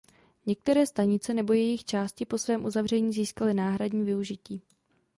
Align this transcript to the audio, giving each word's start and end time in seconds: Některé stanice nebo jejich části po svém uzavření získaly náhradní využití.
Některé 0.45 0.85
stanice 0.85 1.33
nebo 1.33 1.53
jejich 1.53 1.83
části 1.85 2.25
po 2.25 2.37
svém 2.37 2.65
uzavření 2.65 3.13
získaly 3.13 3.53
náhradní 3.53 4.03
využití. 4.03 4.61